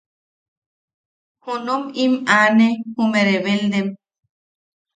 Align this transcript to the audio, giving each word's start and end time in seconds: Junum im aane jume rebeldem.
Junum 1.43 1.83
im 2.03 2.13
aane 2.37 2.67
jume 2.93 3.21
rebeldem. 3.27 3.87